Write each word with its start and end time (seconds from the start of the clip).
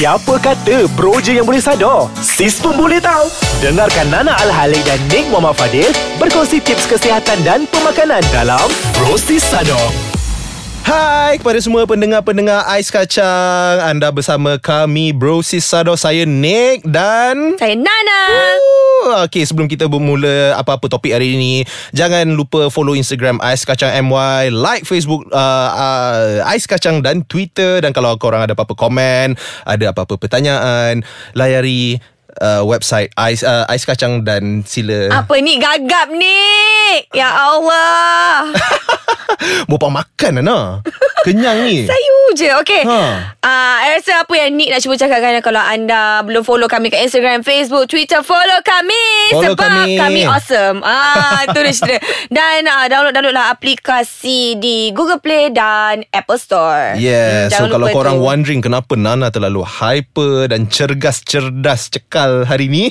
Siapa 0.00 0.40
kata 0.40 0.88
bro 0.96 1.20
je 1.20 1.36
yang 1.36 1.44
boleh 1.44 1.60
sadar? 1.60 2.08
Sis 2.24 2.56
pun 2.56 2.72
boleh 2.72 3.04
tahu. 3.04 3.28
Dengarkan 3.60 4.08
Nana 4.08 4.32
Al-Halik 4.32 4.80
dan 4.88 4.96
Nick 5.12 5.28
Muhammad 5.28 5.60
Fadil 5.60 5.92
berkongsi 6.16 6.56
tips 6.64 6.88
kesihatan 6.88 7.36
dan 7.44 7.68
pemakanan 7.68 8.24
dalam 8.32 8.64
Bro 8.96 9.20
Sis 9.20 9.44
Sadar. 9.44 9.92
Hai 10.88 11.36
kepada 11.36 11.60
semua 11.60 11.84
pendengar-pendengar 11.84 12.64
Ais 12.64 12.88
Kacang 12.88 13.76
Anda 13.84 14.08
bersama 14.08 14.56
kami 14.56 15.12
Bro 15.12 15.44
Sis 15.44 15.68
Sado 15.68 15.92
Saya 16.00 16.24
Nick 16.24 16.80
dan 16.88 17.60
Saya 17.60 17.76
Nana. 17.76 18.20
Uh, 18.56 18.69
Okay 19.24 19.48
sebelum 19.48 19.66
kita 19.66 19.88
bermula 19.88 20.54
Apa-apa 20.60 20.86
topik 20.92 21.16
hari 21.16 21.36
ini 21.36 21.64
Jangan 21.96 22.36
lupa 22.36 22.68
follow 22.68 22.92
Instagram 22.92 23.40
Ais 23.40 23.64
Kacang 23.64 23.90
MY 24.04 24.52
Like 24.52 24.84
Facebook 24.84 25.24
uh, 25.32 25.70
uh, 25.72 26.50
Ais 26.50 26.68
Kacang 26.68 27.00
dan 27.00 27.24
Twitter. 27.24 27.80
Dan 27.80 27.96
kalau 27.96 28.14
korang 28.20 28.44
ada 28.44 28.52
apa-apa 28.52 28.76
komen 28.76 29.34
Ada 29.64 29.96
apa-apa 29.96 30.20
pertanyaan 30.20 31.00
Layari 31.32 31.98
uh, 32.40 32.62
website 32.64 33.12
Ais, 33.14 33.40
uh, 33.40 33.68
Ais 33.68 33.84
Kacang 33.84 34.24
dan 34.24 34.64
sila 34.64 35.12
Apa 35.14 35.38
ni 35.38 35.56
gagap 35.56 36.10
ni? 36.10 36.40
Ya 37.12 37.30
Allah. 37.30 38.50
Bapak 39.70 39.90
makan 39.90 40.42
Nana 40.42 40.82
Kenyang 41.20 41.64
ni 41.64 41.84
Sayu 41.90 42.20
je. 42.32 42.48
Okay. 42.60 42.82
Ha. 42.82 43.00
Uh, 43.40 43.76
I 43.80 43.98
rasa 43.98 44.24
apa 44.24 44.32
yang 44.32 44.56
Nick 44.56 44.72
nak 44.72 44.80
cuba 44.80 44.96
cakapkan 44.96 45.40
kalau 45.40 45.60
anda 45.60 46.24
belum 46.24 46.40
follow 46.40 46.64
kami 46.64 46.88
kat 46.88 47.04
Instagram, 47.04 47.44
Facebook, 47.44 47.88
Twitter, 47.88 48.24
follow 48.24 48.60
kami. 48.64 49.04
Follow 49.28 49.52
sebab 49.52 49.60
kami. 49.60 49.98
kami. 49.98 50.22
awesome. 50.24 50.80
Ah, 50.80 51.42
itu 51.46 51.58
dia 51.58 51.74
cerita. 51.74 52.00
Dan 52.30 52.64
uh, 52.64 52.86
download-downloadlah 52.86 53.52
aplikasi 53.52 54.56
di 54.56 54.94
Google 54.94 55.20
Play 55.20 55.52
dan 55.52 56.08
Apple 56.10 56.40
Store. 56.40 56.96
Yeah, 56.96 57.50
Hmm, 57.50 57.68
so 57.68 57.72
kalau 57.72 57.92
korang 57.92 58.16
tu. 58.16 58.24
wondering 58.24 58.60
kenapa 58.62 58.96
Nana 58.96 59.28
terlalu 59.28 59.60
hyper 59.60 60.48
dan 60.48 60.70
cergas-cerdas 60.70 61.92
cekal 61.92 62.29
hari 62.46 62.66
ni 62.70 62.88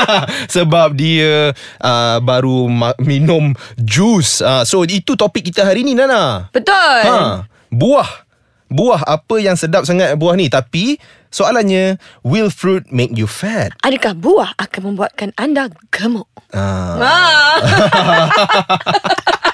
sebab 0.54 0.94
dia 0.94 1.54
uh, 1.80 2.16
baru 2.22 2.66
ma- 2.70 2.98
minum 3.00 3.54
jus. 3.80 4.40
Uh, 4.42 4.62
so 4.66 4.82
itu 4.84 5.16
topik 5.16 5.50
kita 5.50 5.64
hari 5.66 5.82
ni 5.86 5.94
Nana. 5.96 6.50
Betul. 6.52 6.98
Ha, 7.06 7.46
buah. 7.70 8.28
Buah 8.70 9.02
apa 9.02 9.42
yang 9.42 9.58
sedap 9.58 9.82
sangat 9.82 10.14
buah 10.14 10.38
ni 10.38 10.46
tapi 10.46 10.94
soalannya 11.34 11.98
will 12.22 12.54
fruit 12.54 12.86
make 12.94 13.10
you 13.18 13.26
fat? 13.26 13.74
Adakah 13.82 14.14
buah 14.14 14.54
akan 14.62 14.94
membuatkan 14.94 15.34
anda 15.34 15.66
gemuk? 15.90 16.30
Ah. 16.54 16.94
Ah. 17.02 18.30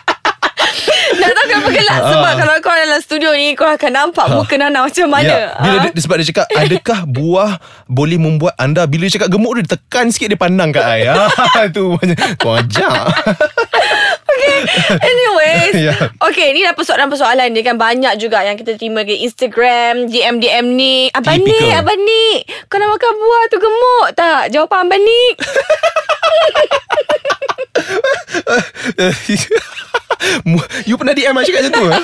Nak 1.26 1.32
tahu 1.32 1.46
kenapa 1.48 1.68
gelak 1.72 1.98
Sebab 2.06 2.32
kalau 2.36 2.52
kau 2.60 2.72
dalam 2.72 2.98
studio 2.98 3.28
ni 3.32 3.52
Kau 3.52 3.66
akan 3.66 3.90
nampak 3.90 4.24
muka 4.28 4.54
Nana 4.54 4.78
macam 4.80 5.06
mana 5.06 5.26
Ya, 5.26 5.38
bila 5.56 5.76
Ah. 5.76 5.82
dia, 5.84 5.90
sebab 5.96 6.14
dia 6.16 6.26
cakap 6.28 6.44
adakah 6.48 6.98
buah 7.04 7.50
boleh 7.86 8.16
membuat 8.16 8.52
anda 8.56 8.84
bila 8.84 9.04
dia 9.04 9.16
cakap 9.16 9.28
gemuk 9.28 9.52
dia 9.54 9.68
tekan 9.68 10.08
sikit 10.08 10.28
dia 10.28 10.36
pandang 10.36 10.70
kat 10.70 10.82
I. 10.82 11.06
Ha, 11.06 11.68
tu 11.68 11.92
macam 11.92 12.14
kau 12.36 12.54
ajak. 12.54 12.92
Anyways 14.96 15.72
Ya. 15.82 15.92
Okay 16.20 16.50
ni 16.50 16.60
dah 16.60 16.72
persoalan-persoalan 16.72 17.50
dia 17.50 17.62
kan 17.62 17.74
Banyak 17.74 18.16
juga 18.16 18.40
yang 18.40 18.54
kita 18.54 18.74
terima 18.74 19.00
di 19.00 19.22
Instagram 19.22 20.06
DM-DM 20.06 20.64
ni 20.68 21.06
Abang 21.10 21.38
ni. 21.38 21.56
Abang 21.72 21.98
ni 21.98 22.42
Kau 22.66 22.76
nak 22.76 22.90
makan 22.90 23.10
buah 23.12 23.42
tu 23.48 23.56
gemuk 23.58 24.06
tak? 24.14 24.40
Jawapan 24.50 24.78
Abang 24.82 25.00
ni 25.00 25.22
you 30.84 30.96
pernah 30.96 31.12
DM 31.12 31.34
I 31.34 31.42
cakap 31.42 31.60
macam 31.62 31.74
tu? 31.74 31.84
eh? 31.88 32.02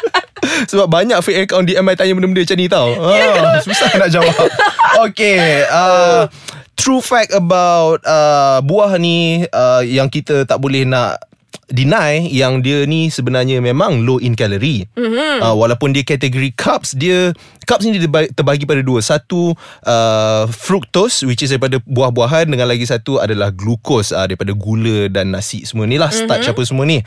Sebab 0.70 0.86
banyak 0.88 1.18
fake 1.20 1.40
account 1.46 1.68
DM 1.68 1.84
I 1.84 1.94
tanya 1.94 2.12
benda-benda 2.16 2.42
macam 2.42 2.58
ni 2.58 2.66
tau. 2.66 2.90
Ha, 2.96 3.60
susah 3.60 3.90
nak 3.96 4.10
jawab. 4.10 4.34
Okay. 5.00 5.62
Uh, 5.70 6.26
true 6.74 6.98
fact 6.98 7.30
about 7.30 8.02
uh, 8.02 8.58
buah 8.60 8.98
ni 8.98 9.46
uh, 9.46 9.86
yang 9.86 10.10
kita 10.10 10.42
tak 10.42 10.58
boleh 10.58 10.82
nak 10.82 11.22
deny 11.70 12.26
yang 12.30 12.60
dia 12.60 12.82
ni 12.84 13.08
sebenarnya 13.08 13.62
memang 13.62 14.02
low 14.02 14.18
in 14.18 14.34
calorie. 14.34 14.86
Mm-hmm. 14.98 15.42
Uh, 15.42 15.54
walaupun 15.54 15.94
dia 15.94 16.02
kategori 16.02 16.50
carbs, 16.58 16.98
dia 16.98 17.30
carbs 17.64 17.86
ni 17.86 17.96
dia 17.96 18.04
terba- 18.06 18.30
terbagi 18.30 18.66
pada 18.66 18.82
dua. 18.82 18.98
Satu 19.00 19.54
uh, 19.86 20.44
fructose 20.50 21.22
which 21.26 21.46
is 21.46 21.54
daripada 21.54 21.78
buah-buahan 21.86 22.50
dengan 22.50 22.66
lagi 22.66 22.84
satu 22.86 23.22
adalah 23.22 23.54
glucose 23.54 24.10
uh, 24.10 24.26
daripada 24.26 24.50
gula 24.54 25.06
dan 25.06 25.30
nasi 25.30 25.62
semua 25.62 25.86
ni 25.86 25.96
lah 25.96 26.10
starch 26.10 26.50
mm-hmm. 26.50 26.58
apa 26.58 26.62
semua 26.66 26.84
ni. 26.86 26.98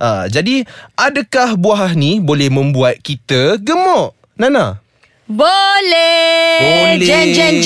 Uh, 0.00 0.24
jadi 0.32 0.64
adakah 0.96 1.60
buah 1.60 1.92
ni 1.92 2.18
boleh 2.18 2.48
membuat 2.48 3.00
kita 3.04 3.60
gemuk? 3.60 4.16
Nana? 4.36 4.85
Boleh. 5.26 6.62
Boleh. 6.62 7.02
Dan 7.02 7.34
jeng, 7.34 7.58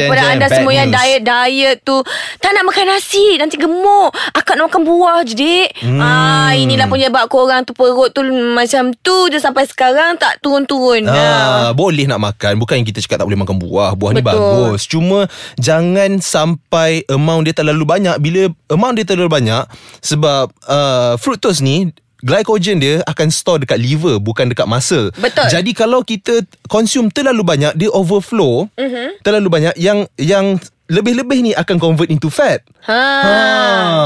Kepada 0.00 0.32
anda 0.32 0.48
Bad 0.48 0.56
semua 0.56 0.72
yang 0.72 0.88
news. 0.88 0.96
diet-diet 0.96 1.76
tu. 1.84 2.00
Tak 2.40 2.50
nak 2.56 2.64
makan 2.64 2.84
nasi. 2.88 3.36
Nanti 3.36 3.60
gemuk. 3.60 4.08
Akak 4.32 4.56
nak 4.56 4.72
makan 4.72 4.88
buah 4.88 5.20
je 5.28 5.36
dik 5.36 5.68
hmm. 5.84 6.00
ah, 6.00 6.56
Inilah 6.56 6.88
penyebab 6.88 7.28
korang 7.28 7.68
tu. 7.68 7.76
Perut 7.76 8.08
tu 8.16 8.24
macam 8.56 8.96
tu 9.04 9.28
je 9.28 9.36
Sampai 9.36 9.68
sekarang. 9.68 10.16
Tak 10.16 10.40
turun-turun. 10.40 11.04
Ah, 11.04 11.76
boleh 11.76 12.08
nak 12.08 12.20
makan. 12.32 12.56
Bukan 12.56 12.80
yang 12.80 12.88
kita 12.88 13.04
cakap 13.04 13.20
tak 13.20 13.28
boleh 13.28 13.40
makan 13.44 13.60
buah. 13.60 13.92
Buah 13.92 14.16
ni 14.16 14.24
Betul. 14.24 14.40
bagus. 14.40 14.88
Cuma 14.88 15.28
Jangan 15.60 16.16
sampai 16.24 17.04
Amount 17.12 17.44
dia 17.44 17.52
terlalu 17.52 17.84
banyak. 17.84 18.16
Bila 18.24 18.48
amount 18.72 18.96
dia 18.96 19.04
terlalu 19.04 19.28
banyak 19.28 19.68
Sebab 20.00 20.48
uh, 20.64 21.20
Fructose 21.20 21.60
ni 21.60 21.92
Glycogen 22.20 22.78
dia 22.80 23.00
akan 23.04 23.28
store 23.32 23.64
dekat 23.64 23.80
liver 23.80 24.20
Bukan 24.20 24.52
dekat 24.52 24.68
muscle 24.68 25.08
Betul. 25.16 25.48
Jadi 25.48 25.70
kalau 25.72 26.04
kita 26.04 26.44
Consume 26.68 27.08
terlalu 27.08 27.42
banyak 27.42 27.72
Dia 27.76 27.90
overflow 27.92 28.68
mm-hmm. 28.76 29.24
Terlalu 29.24 29.48
banyak 29.48 29.74
Yang 29.80 30.08
Yang 30.20 30.60
lebih-lebih 30.90 31.38
ni 31.46 31.52
akan 31.54 31.78
convert 31.78 32.10
into 32.10 32.26
fat 32.26 32.66
Ha. 32.82 32.98
Ha. 32.98 33.36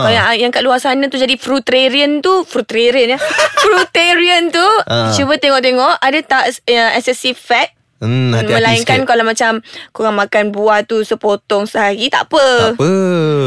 Kalau 0.04 0.12
yang, 0.12 0.26
yang 0.36 0.52
kat 0.52 0.60
luar 0.60 0.76
sana 0.76 1.08
tu 1.08 1.16
jadi 1.16 1.38
fruitarian 1.40 2.20
tu, 2.20 2.44
fruitarian 2.44 3.16
ya. 3.16 3.18
fruitarian 3.62 4.52
tu, 4.52 4.66
Ha. 4.84 5.14
cuba 5.16 5.40
tengok-tengok 5.40 5.94
ada 5.96 6.18
tak 6.20 6.44
uh, 6.52 6.90
excessive 6.98 7.38
fat 7.38 7.72
Hmm, 8.04 8.30
hati-hati 8.30 8.60
Melainkan 8.60 8.98
sikit. 9.00 9.08
kalau 9.08 9.24
macam 9.24 9.52
Korang 9.90 10.14
makan 10.14 10.44
buah 10.52 10.84
tu 10.84 11.00
Sepotong 11.00 11.64
sehari 11.64 12.12
Tak 12.12 12.28
apa. 12.28 12.46
Tak 12.70 12.76
apa. 12.76 12.92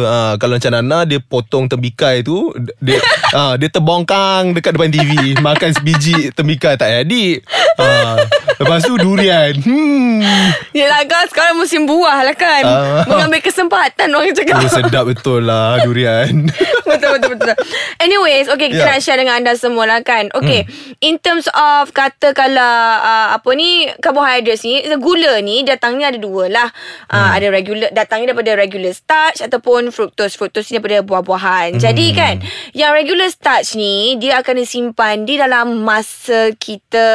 Ha, 0.04 0.18
Kalau 0.36 0.58
macam 0.58 0.72
Nana 0.74 1.00
Dia 1.06 1.22
potong 1.22 1.70
tembikai 1.70 2.26
tu 2.26 2.50
Dia 2.82 2.98
ha, 3.32 3.54
dia 3.60 3.70
terbongkang 3.70 4.58
Dekat 4.58 4.74
depan 4.74 4.90
TV 4.90 5.38
Makan 5.38 5.70
sebiji 5.72 6.34
tembikai 6.34 6.74
Tak 6.74 6.90
jadi. 6.90 7.26
Ha, 7.78 7.86
Lepas 8.58 8.82
tu 8.84 8.94
durian. 8.98 9.54
Hmm. 9.58 10.22
Yelah 10.74 11.06
kau 11.06 11.24
sekarang 11.30 11.58
musim 11.58 11.86
buah 11.86 12.26
lah 12.26 12.34
kan. 12.34 12.64
Ah. 12.66 13.06
Mengambil 13.06 13.42
kesempatan 13.42 14.10
orang 14.10 14.34
cakap. 14.34 14.58
Oh 14.58 14.66
sedap 14.68 15.06
betul 15.06 15.46
lah 15.46 15.82
Durian. 15.82 16.50
Betul 16.88 17.20
betul 17.20 17.36
betul. 17.36 17.56
Anyways 18.00 18.48
Okay 18.48 18.72
kita 18.72 18.80
Ya. 18.80 18.96
nak 18.96 19.04
share 19.04 19.20
dengan 19.20 19.44
anda 19.44 19.54
semua 19.54 19.84
lah 19.84 20.00
kan. 20.02 20.32
Okay 20.32 20.64
In 21.04 21.20
terms 21.20 21.52
of 21.52 21.92
Kata 21.92 22.32
kalau 22.32 22.64
uh, 22.98 23.36
Apa 23.36 23.50
ni 23.54 23.92
Carbohydrates 24.00 24.64
ni 24.64 24.80
Gula 24.96 25.44
ni 25.44 25.68
Datangnya 25.68 26.10
ada 26.10 26.18
dua 26.18 26.48
lah. 26.48 26.72
Uh, 27.12 27.36
Ada 27.36 27.52
regular 27.52 27.92
Datangnya 27.92 28.32
daripada 28.32 28.56
regular 28.56 28.96
starch 28.96 29.44
Ataupun 29.44 29.92
fructose. 29.92 30.40
Fructose 30.40 30.72
ni 30.72 30.80
daripada 30.80 31.04
buah-buahan. 31.04 31.76
Jadi 31.76 32.06
kan 32.16 32.40
Yang 32.72 32.92
regular 32.96 33.28
starch 33.30 33.76
ni 33.76 34.16
Dia 34.16 34.40
akan 34.40 34.56
disimpan 34.58 35.28
Di 35.28 35.36
dalam 35.36 35.84
masa 35.84 36.56
kita 36.56 37.08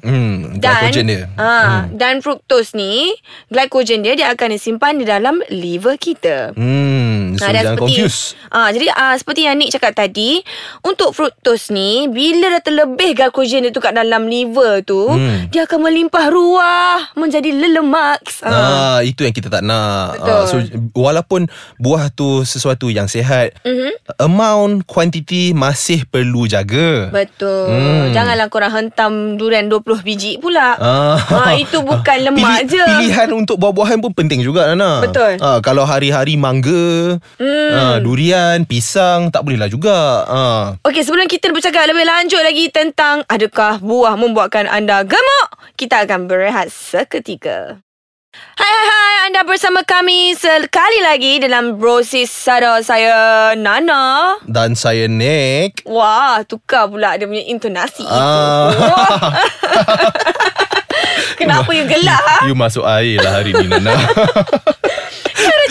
hmm, 0.00 0.53
dan 0.56 0.88
Glycogen 0.88 1.06
dia 1.06 1.20
ha, 1.34 1.52
hmm. 1.84 1.96
dan 1.96 2.14
fructose 2.18 2.72
ni 2.72 3.10
glycogen 3.48 4.00
dia 4.00 4.14
dia 4.14 4.28
akan 4.28 4.48
disimpan 4.50 4.94
di 4.94 5.04
dalam 5.04 5.38
liver 5.48 5.96
kita. 5.96 6.52
hmm, 6.52 7.34
So 7.34 7.46
dan 7.46 7.54
jangan 7.56 7.76
confuse 7.76 8.38
Ah, 8.48 8.70
jadi 8.70 8.86
ah, 8.88 9.14
seperti 9.14 9.42
yang 9.42 9.58
Nick 9.58 9.74
cakap 9.74 9.92
tadi, 9.92 10.38
untuk 10.80 11.10
fructose 11.10 11.68
ni 11.68 12.06
bila 12.06 12.48
dah 12.48 12.62
terlebih 12.62 13.12
glycogen 13.12 13.66
dia 13.66 13.70
tu 13.70 13.78
kat 13.78 13.90
dalam 13.92 14.24
liver 14.24 14.80
tu, 14.80 15.10
Hmm. 15.10 15.50
dia 15.50 15.66
akan 15.66 15.80
melimpah 15.82 16.30
ruah 16.30 17.10
menjadi 17.14 17.50
lelemak. 17.50 18.22
Ah, 18.40 18.54
Ah. 18.54 18.98
itu 19.00 19.22
yang 19.22 19.34
kita 19.34 19.50
tak 19.50 19.60
nak. 19.60 20.14
Betul. 20.16 20.30
Ah, 20.30 20.44
so 20.46 20.56
walaupun 20.94 21.50
buah 21.76 22.08
tu 22.08 22.42
sesuatu 22.42 22.86
yang 22.88 23.06
sihat, 23.06 23.58
Mhm. 23.60 23.90
amount 24.18 24.86
quantity 24.86 25.50
masih 25.50 26.06
perlu 26.06 26.46
jaga. 26.46 27.10
Betul. 27.10 27.68
Hmm. 27.68 28.14
Janganlah 28.14 28.46
korang 28.46 28.70
hentam 28.70 29.12
durian 29.34 29.66
20 29.66 29.98
biji 30.00 30.38
pula. 30.44 30.76
Ah. 30.76 31.16
Ah, 31.16 31.52
itu 31.56 31.80
bukan 31.80 32.16
lemak 32.20 32.68
je. 32.68 32.76
Pilihan 32.76 33.32
untuk 33.32 33.56
buah-buahan 33.56 34.04
pun 34.04 34.12
penting 34.12 34.44
juga 34.44 34.68
Nana. 34.68 35.00
Betul. 35.00 35.40
Ah, 35.40 35.64
kalau 35.64 35.88
hari-hari 35.88 36.36
mangga, 36.36 37.16
Hmm. 37.40 37.72
ah, 37.72 37.96
durian, 37.96 38.68
pisang 38.68 39.32
tak 39.32 39.48
boleh 39.48 39.56
lah 39.56 39.72
juga. 39.72 39.96
Ah. 40.28 40.64
Okey, 40.84 41.00
sebelum 41.00 41.24
kita 41.24 41.48
bercakap 41.48 41.88
lebih 41.88 42.04
lanjut 42.04 42.44
lagi 42.44 42.68
tentang 42.68 43.24
adakah 43.24 43.80
buah 43.80 44.12
membuatkan 44.14 44.68
anda 44.68 45.00
gemuk, 45.00 45.48
kita 45.74 46.04
akan 46.04 46.28
berehat 46.28 46.68
seketika. 46.68 47.80
Hai 48.54 48.66
hai 48.68 48.86
hai, 48.86 49.14
anda 49.26 49.42
bersama 49.42 49.82
kami 49.82 50.34
sekali 50.34 50.98
lagi 51.00 51.38
dalam 51.38 51.74
Brosis 51.74 52.30
Sada 52.30 52.78
saya 52.80 53.14
Nana. 53.54 54.38
Dan 54.42 54.74
saya 54.74 55.06
Nick. 55.06 55.82
Wah, 55.84 56.42
tukar 56.42 56.86
pula 56.86 57.14
dia 57.14 57.26
punya 57.26 57.42
intonasi 57.44 58.02
Ah. 58.04 58.70
itu. 58.70 58.86
Kenapa 61.40 61.70
you 61.70 61.84
gelak 61.84 62.18
ha? 62.20 62.46
You 62.46 62.54
masuk 62.54 62.82
air 62.84 63.18
lah 63.18 63.38
hari 63.38 63.50
ni 63.52 63.66
Nana 63.66 63.90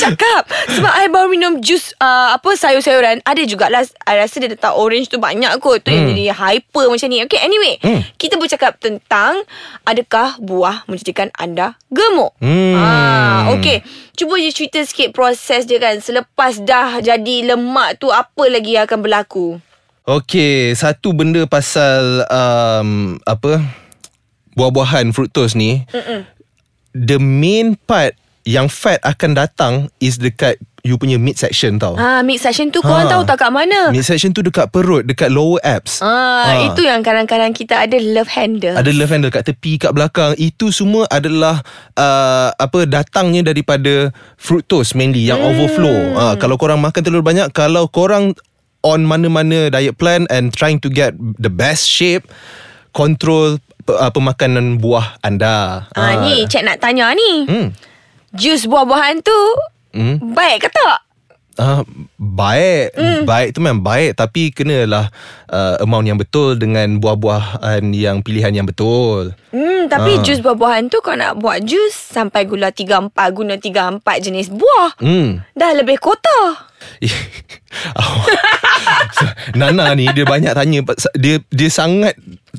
cakap. 0.03 0.41
Sebab 0.75 0.91
I 0.91 1.07
baru 1.07 1.27
minum 1.31 1.63
jus 1.63 1.95
uh, 1.97 2.35
Apa 2.35 2.53
sayur-sayuran. 2.53 3.23
Ada 3.23 3.41
jugalah 3.47 3.83
I 4.03 4.19
rasa 4.19 4.44
dia 4.44 4.51
letak 4.51 4.75
orange 4.75 5.07
tu 5.07 5.17
banyak 5.17 5.55
kot. 5.63 5.83
Tu 5.83 5.95
yang 5.95 6.11
jadi 6.11 6.35
hyper 6.35 6.91
macam 6.91 7.07
ni. 7.07 7.23
Okay 7.23 7.39
anyway. 7.39 7.79
Hmm. 7.79 8.01
Kita 8.19 8.35
bercakap 8.35 8.77
tentang 8.83 9.44
Adakah 9.88 10.39
buah 10.39 10.88
menjadikan 10.88 11.31
anda 11.39 11.79
gemuk? 11.89 12.35
Hmm. 12.44 12.75
ah, 12.75 13.39
Okay. 13.57 13.83
Cuba 14.13 14.38
je 14.38 14.53
cerita 14.53 14.79
sikit 14.83 15.15
proses 15.15 15.65
dia 15.65 15.79
kan. 15.79 15.97
Selepas 16.00 16.59
dah 16.61 17.01
jadi 17.01 17.55
lemak 17.55 17.97
tu 17.97 18.13
Apa 18.13 18.45
lagi 18.51 18.77
yang 18.77 18.85
akan 18.85 19.00
berlaku? 19.01 19.57
Okay 20.03 20.75
Satu 20.75 21.15
benda 21.15 21.47
pasal 21.47 22.27
um, 22.27 23.15
Apa 23.23 23.63
Buah-buahan 24.53 25.09
fructose 25.17 25.57
ni. 25.57 25.81
Mm-mm. 25.89 26.29
The 26.94 27.17
main 27.17 27.73
part 27.73 28.13
Yang 28.43 28.67
fat 28.69 28.99
akan 29.01 29.31
datang 29.33 29.73
Is 29.97 30.15
dekat 30.15 30.55
You 30.83 30.99
punya 30.99 31.15
mid 31.15 31.39
section 31.39 31.79
tau 31.79 31.95
Ah, 31.95 32.19
mid 32.19 32.35
session 32.37 32.67
tu 32.67 32.83
korang 32.83 33.07
Ha. 33.07 33.11
tahu 33.15 33.23
tak 33.23 33.39
kat 33.39 33.47
mana? 33.49 33.87
Mid 33.87 34.03
section 34.03 34.29
tu 34.29 34.43
dekat 34.43 34.67
perut 34.67 35.01
Dekat 35.01 35.31
lower 35.31 35.63
abs 35.63 36.03
Ah, 36.03 36.43
Ah. 36.43 36.67
itu 36.67 36.83
yang 36.83 36.99
kadang-kadang 36.99 37.55
kita 37.55 37.79
ada 37.79 37.95
love 37.95 38.27
handle. 38.27 38.75
Ada 38.75 38.91
love 38.91 39.07
handle 39.07 39.31
kat 39.31 39.47
tepi 39.47 39.79
kat 39.79 39.95
belakang 39.95 40.35
itu 40.35 40.69
semua 40.69 41.07
adalah 41.07 41.63
uh, 41.95 42.51
apa 42.51 42.83
datangnya 42.83 43.47
daripada 43.47 44.11
fructose 44.35 44.91
mainly 44.91 45.23
yang 45.23 45.39
Hmm. 45.39 45.55
overflow. 45.55 45.97
Uh, 46.13 46.35
kalau 46.35 46.59
korang 46.59 46.83
makan 46.83 46.99
terlalu 46.99 47.23
banyak 47.25 47.47
kalau 47.51 47.87
korang 47.87 48.35
on 48.83 49.07
mana-mana 49.07 49.71
diet 49.71 49.95
plan 49.95 50.27
and 50.27 50.51
trying 50.51 50.75
to 50.75 50.91
get 50.91 51.15
the 51.39 51.47
best 51.47 51.87
shape 51.87 52.27
control 52.91 53.55
uh, 53.87 54.11
pemakanan 54.11 54.77
buah 54.77 55.15
anda. 55.19 55.87
Ah, 55.95 56.19
ni 56.19 56.43
cik 56.43 56.67
nak 56.67 56.83
tanya 56.83 57.15
ni. 57.15 57.47
Hmm. 57.47 57.67
Jus 58.33 58.65
buah-buahan 58.65 59.21
tu 59.21 59.39
Hmm. 59.94 60.18
baik 60.33 60.65
ke 60.65 60.69
tak? 60.69 61.00
Ah, 61.53 61.85
baik 62.18 62.97
Hmm. 62.97 63.21
Baik 63.24 63.53
tu 63.53 63.62
memang 63.62 63.77
baik 63.80 64.18
Tapi 64.18 64.50
kenalah 64.50 65.13
uh, 65.45 65.77
Amount 65.77 66.01
yang 66.03 66.18
betul 66.18 66.57
Dengan 66.57 66.97
buah-buahan 66.97 67.94
Yang 67.94 68.25
pilihan 68.25 68.50
yang 68.51 68.65
betul 68.65 69.38
Hmm, 69.53 69.85
tapi 69.85 70.18
Ah. 70.18 70.21
jus 70.25 70.41
buah-buahan 70.41 70.89
tu 70.89 70.97
kau 70.97 71.13
nak 71.13 71.38
buat 71.38 71.62
jus 71.62 71.94
sampai 71.94 72.50
gula 72.50 72.74
3-4 72.74 73.13
guna 73.30 73.53
3-4 73.53 74.01
jenis 74.18 74.50
buah. 74.50 74.97
Hmm 74.97 75.45
Dah 75.53 75.71
lebih 75.71 76.01
kota. 76.01 76.57
Oh. 77.94 78.21
Nana 79.57 79.94
ni 79.94 80.06
dia 80.07 80.24
banyak 80.24 80.53
tanya 80.53 80.79
dia 81.15 81.41
dia 81.50 81.69
sangat 81.69 82.13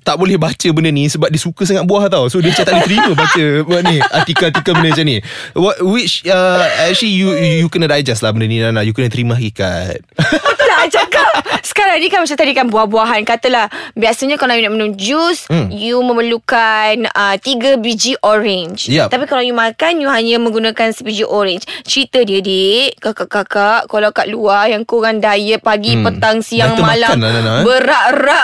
tak 0.05 0.21
boleh 0.21 0.37
baca 0.37 0.69
benda 0.71 0.93
ni 0.93 1.09
sebab 1.09 1.33
dia 1.33 1.41
suka 1.41 1.65
sangat 1.65 1.83
buah 1.83 2.07
tau. 2.07 2.29
So 2.29 2.39
dia 2.39 2.53
macam 2.53 2.65
tak 2.65 2.75
boleh 2.77 2.87
terima 2.87 3.13
baca 3.17 3.45
buat 3.65 3.83
ni 3.83 3.97
artikel-artikel 3.99 4.73
benda 4.77 4.89
macam 4.93 5.07
ni. 5.09 5.17
What 5.57 5.77
which 5.81 6.29
uh, 6.29 6.61
actually 6.85 7.17
you 7.17 7.33
you 7.35 7.67
kena 7.67 7.89
digest 7.89 8.21
lah 8.21 8.31
benda 8.31 8.45
ni 8.45 8.61
Nana. 8.61 8.85
You 8.85 8.93
kena 8.93 9.09
terima 9.09 9.35
hakikat. 9.35 10.05
Betul 10.15 10.69
lah 10.69 10.87
cakap 10.87 11.33
Sekarang 11.61 11.97
ni 11.97 12.09
kan 12.09 12.21
macam 12.21 12.37
tadi 12.37 12.53
kan 12.53 12.67
Buah-buahan 12.69 13.25
Katalah 13.25 13.69
Biasanya 13.93 14.37
kalau 14.37 14.53
you 14.53 14.65
nak 14.65 14.73
minum 14.73 14.93
jus 14.95 15.47
Hmm. 15.49 15.69
You 15.69 16.01
memerlukan 16.01 17.09
uh, 17.09 17.37
Tiga 17.37 17.77
biji 17.77 18.17
orange 18.21 18.89
Yup. 18.89 19.13
Tapi 19.13 19.25
kalau 19.25 19.41
you 19.41 19.53
makan 19.53 20.01
You 20.01 20.09
hanya 20.09 20.41
menggunakan 20.41 20.93
Sebiji 20.93 21.25
orange 21.25 21.65
Cerita 21.85 22.21
dia 22.21 22.41
dik 22.41 22.97
Kakak-kakak 22.99 23.89
Kalau 23.89 24.11
kat 24.11 24.27
luar 24.29 24.69
Yang 24.69 24.83
korang 24.85 25.21
diet 25.21 25.61
Pagi, 25.61 25.95
Hmm. 25.95 26.05
petang, 26.05 26.39
siang, 26.41 26.75
malam 26.77 27.17
lah, 27.21 27.31
Nana, 27.31 27.53
eh? 27.61 27.65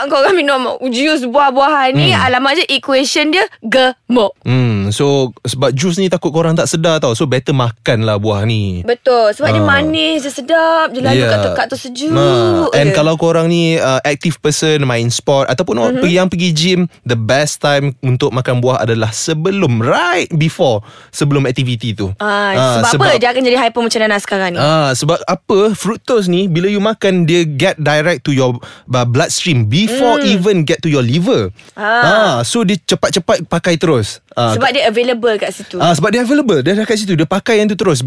Korang 0.07 0.35
minum 0.35 0.61
Jus 0.89 1.25
buah-buahan 1.51 1.91
ni 1.93 2.09
Hmm. 2.11 2.25
Alamak 2.27 2.53
je 2.57 2.65
equation 2.71 3.31
dia 3.31 3.45
Gemuk 3.61 4.33
Hmm 4.43 4.91
so 4.91 5.31
sebab 5.47 5.71
jus 5.71 5.97
ni 5.97 6.11
takut 6.11 6.31
korang 6.31 6.55
tak 6.55 6.67
sedar 6.67 6.99
tau. 6.99 7.15
So 7.15 7.27
better 7.27 7.55
makan 7.55 8.03
lah 8.05 8.19
buah 8.19 8.43
ni. 8.45 8.83
Betul 8.83 9.33
Sebab 9.35 9.55
dia 9.55 9.63
Ah. 9.63 9.69
manis 9.69 10.27
Dia 10.27 10.33
sedap 10.33 10.87
Dia 10.91 11.03
lalu 11.07 11.23
Yeah. 11.23 11.31
kat 11.31 11.41
tempat 11.47 11.65
tu 11.71 11.77
sejuk 11.79 12.11
Nah, 12.11 12.71
and 12.75 12.91
je. 12.91 12.97
kalau 12.97 13.15
korang 13.15 13.47
ni 13.47 13.79
uh, 13.79 14.03
active 14.03 14.43
person 14.43 14.83
main 14.85 15.09
sport 15.09 15.47
ataupun 15.47 15.79
Mhm. 15.79 15.81
mm-hmm. 15.81 16.01
pergi 16.03 16.17
yang 16.17 16.29
pergi 16.29 16.51
gym, 16.51 16.81
the 17.07 17.17
best 17.17 17.63
time 17.63 17.95
untuk 18.03 18.35
makan 18.35 18.59
buah 18.61 18.85
adalah 18.85 19.15
sebelum 19.15 19.81
right 19.81 20.29
before 20.35 20.83
sebelum 21.11 21.47
aktiviti 21.47 21.95
tu. 21.95 22.13
Ah, 22.19 22.85
sebab, 22.91 23.09
apa 23.09 23.21
dia 23.23 23.33
akan 23.33 23.43
jadi 23.43 23.57
hyper 23.57 23.81
macam 23.81 24.01
Nana 24.03 24.19
sekarang 24.21 24.51
ni? 24.57 24.61
Ah, 24.61 24.93
sebab 24.93 25.23
apa 25.25 25.73
fructose 25.73 26.29
ni 26.29 26.51
bila 26.51 26.69
you 26.69 26.83
makan 26.83 27.25
dia 27.25 27.47
get 27.47 27.79
direct 27.81 28.27
to 28.27 28.35
your 28.35 28.59
uh, 28.93 29.07
bloodstream 29.07 29.71
before 29.71 30.21
mm. 30.21 30.29
even 30.29 30.67
get 30.69 30.85
to 30.85 30.91
your 30.93 31.05
liver. 31.05 31.40
Ah. 31.75 32.43
so 32.43 32.61
dia 32.61 32.77
cepat-cepat 32.77 33.47
pakai 33.47 33.75
terus. 33.75 34.21
Ah, 34.33 34.53
Sebab 34.53 34.71
dia 34.71 34.85
available 34.85 35.35
kat 35.37 35.51
situ. 35.51 35.77
Ah 35.77 35.91
sebab 35.91 36.11
dia 36.11 36.21
available 36.21 36.61
Dia 36.61 36.75
dah 36.75 36.85
kat 36.85 36.97
situ 36.97 37.15
Dia 37.15 37.25
pakai 37.25 37.59
yang 37.59 37.67
tu 37.67 37.75
terus 37.75 38.01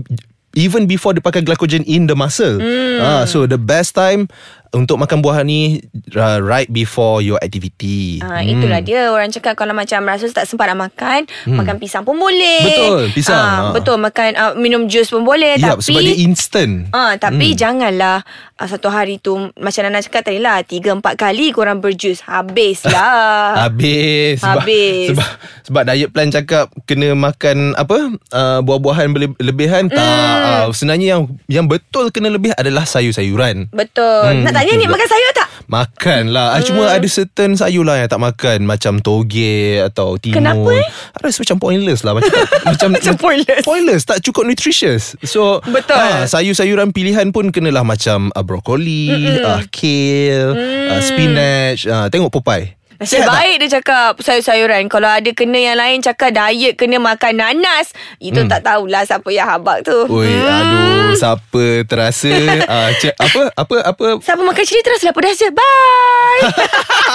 Even 0.53 0.85
before 0.85 1.11
dia 1.11 1.19
pakai 1.19 1.41
glycogen 1.41 1.81
in 1.83 2.05
the 2.05 2.13
muscle 2.13 2.57
Hmm. 2.57 2.99
ah, 2.99 3.23
So 3.23 3.45
the 3.45 3.57
best 3.57 3.93
time 3.93 4.29
Untuk 4.73 4.97
makan 4.97 5.21
buah 5.21 5.41
ni 5.41 5.77
uh, 6.11 6.39
Right 6.39 6.65
before 6.67 7.19
your 7.19 7.37
activity 7.37 8.17
Ah, 8.19 8.41
itulah 8.41 8.79
dia 8.79 9.07
orang 9.07 9.29
cakap 9.29 9.53
kalau 9.53 9.71
macam 9.71 10.01
rasa 10.03 10.25
tak 10.27 10.43
sempat 10.43 10.65
nak 10.67 10.89
makan, 10.89 11.23
makan 11.47 11.77
pisang 11.77 12.01
pun 12.01 12.15
boleh. 12.15 12.59
Hmm. 12.59 12.67
Betul, 12.67 13.01
pisang. 13.13 13.37
Ah, 13.37 13.51
Ah. 13.53 13.71
betul 13.71 13.97
makan 13.97 14.29
uh, 14.33 14.53
minum 14.55 14.85
jus 14.85 15.07
pun 15.07 15.21
boleh 15.21 15.55
Yap, 15.55 15.77
tapi 15.77 15.85
sebab 15.87 16.01
dia 16.01 16.15
instant 16.19 16.73
Ah, 16.89 17.13
tapi 17.15 17.47
hmm. 17.47 17.55
janganlah 17.55 18.17
uh, 18.55 18.65
satu 18.65 18.87
hari 18.87 19.17
tu 19.17 19.33
macam 19.53 19.81
Nana 19.83 19.99
cakap 19.99 20.23
tadi 20.23 20.37
lah, 20.37 20.61
tiga 20.61 20.89
empat 20.91 21.15
kali 21.15 21.51
korang 21.51 21.77
berjus, 21.77 22.23
habislah. 22.23 23.53
Habis 23.63 24.39
sebab, 24.39 24.57
Habis. 24.59 25.05
sebab 25.09 25.27
sebab 25.63 25.81
diet 25.85 26.09
plan 26.09 26.29
cakap 26.29 26.65
kena 26.83 27.13
makan 27.13 27.73
apa 27.73 27.97
uh, 28.31 28.59
buah-buahan 28.59 29.07
berle- 29.09 29.37
lebihan 29.37 29.85
tak 29.85 30.01
uh, 30.01 30.65
sebenarnya 30.71 31.07
yang 31.11 31.21
yang 31.47 31.65
betul 31.65 32.09
kena 32.09 32.27
lebih 32.27 32.51
adalah 32.53 32.83
sayur-sayuran. 32.83 33.69
Betul. 33.69 34.23
Hmm, 34.25 34.43
Nak 34.43 34.62
tanya 34.63 34.79
ni 34.79 34.87
makan 34.87 35.07
sayur 35.11 35.31
tak? 35.35 35.47
Makan 35.67 36.23
lah 36.31 36.55
hmm. 36.55 36.65
Cuma 36.67 36.83
ada 36.91 37.07
certain 37.07 37.55
sayur 37.55 37.83
lah 37.87 37.99
Yang 37.99 38.15
tak 38.15 38.21
makan 38.21 38.59
Macam 38.67 38.93
toge 38.99 39.79
Atau 39.79 40.19
timun 40.19 40.43
Kenapa, 40.43 40.69
eh? 40.75 40.85
Rasa 41.19 41.43
macam 41.43 41.57
pointless 41.59 42.03
lah 42.03 42.13
Macam, 42.19 42.31
macam, 42.71 42.87
Macam 42.93 43.13
pointless. 43.15 43.63
Pointless 43.63 44.01
Tak 44.03 44.17
cukup 44.21 44.43
nutritious 44.47 45.15
So 45.23 45.63
Betul. 45.63 45.95
ah, 45.95 46.27
Sayur-sayuran 46.27 46.91
pilihan 46.91 47.31
pun 47.31 47.49
Kenalah 47.49 47.87
macam 47.87 48.29
uh, 48.35 48.43
Brokoli 48.43 49.11
uh, 49.39 49.63
Kale 49.71 50.51
uh, 50.91 51.01
Spinach 51.01 51.79
uh, 51.87 52.07
Tengok 52.11 52.29
Popeye 52.29 52.82
Nasib 53.03 53.19
tak? 53.19 53.35
baik 53.35 53.55
dia 53.59 53.69
cakap 53.79 54.11
sayur-sayuran. 54.23 54.87
Kalau 54.87 55.11
ada 55.11 55.29
kena 55.35 55.59
yang 55.59 55.75
lain 55.75 55.99
cakap 55.99 56.31
diet 56.31 56.79
kena 56.79 57.03
makan 57.03 57.35
nanas. 57.35 57.91
Itu 58.23 58.47
hmm. 58.47 58.49
tak 58.49 58.63
tahulah 58.63 59.03
siapa 59.03 59.27
yang 59.27 59.43
habak 59.43 59.83
tu. 59.83 60.07
Oi, 60.07 60.31
aduh, 60.31 61.11
siapa 61.19 61.83
terasa 61.83 62.31
uh, 62.63 62.89
cik, 62.95 63.13
apa 63.19 63.41
apa 63.59 63.75
apa 63.83 64.05
Siapa 64.23 64.39
makan 64.39 64.63
cili 64.63 64.79
terus 64.79 65.03
lah 65.03 65.11
pedas 65.11 65.35
je. 65.35 65.51
Bye. 65.51 66.41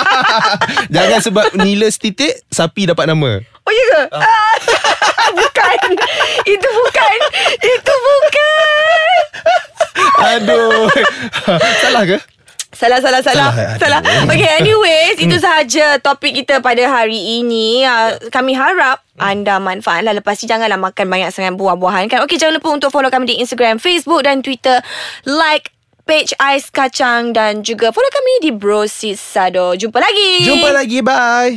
jangan 0.94 1.20
sebab 1.24 1.46
nila 1.56 1.88
setitik 1.88 2.36
sapi 2.52 2.84
dapat 2.84 3.08
nama. 3.08 3.40
oh 3.40 3.72
ya 3.72 3.84
ke? 3.88 4.02
Ah. 4.12 4.54
bukan. 5.40 5.78
Itu 6.44 6.68
bukan. 6.68 7.18
Itu 7.64 7.94
bukan. 7.96 9.16
Aduh. 10.36 10.88
Salah 11.82 12.04
ke? 12.04 12.37
Salah, 12.78 13.02
salah, 13.02 13.18
salah. 13.26 13.50
Salah, 13.50 13.78
Salah. 13.82 14.00
Okay, 14.30 14.62
anyways. 14.62 15.18
itu 15.18 15.34
sahaja 15.42 15.98
topik 15.98 16.30
kita 16.30 16.62
pada 16.62 16.86
hari 16.86 17.42
ini. 17.42 17.82
Uh, 17.82 18.14
kami 18.30 18.54
harap 18.54 19.02
anda 19.18 19.58
manfaatlah. 19.58 20.14
Lepas 20.14 20.38
ni 20.38 20.46
janganlah 20.46 20.78
makan 20.78 21.10
banyak 21.10 21.34
sangat 21.34 21.58
buah-buahan 21.58 22.06
kan. 22.06 22.22
Okay, 22.22 22.38
jangan 22.38 22.62
lupa 22.62 22.70
untuk 22.70 22.94
follow 22.94 23.10
kami 23.10 23.34
di 23.34 23.42
Instagram, 23.42 23.82
Facebook 23.82 24.22
dan 24.22 24.46
Twitter. 24.46 24.78
Like 25.26 25.74
page 26.06 26.32
Ais 26.40 26.70
Kacang 26.70 27.36
dan 27.36 27.66
juga 27.66 27.90
follow 27.90 28.08
kami 28.14 28.32
di 28.46 28.50
Bro 28.54 28.86
Sado. 28.88 29.74
Jumpa 29.74 29.98
lagi. 29.98 30.46
Jumpa 30.46 30.68
lagi, 30.70 30.98
bye. 31.02 31.52